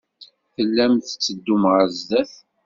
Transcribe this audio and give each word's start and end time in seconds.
Tellam 0.55 0.93
tetteddum 0.97 1.63
ɣer 1.71 1.85
sdat. 1.97 2.33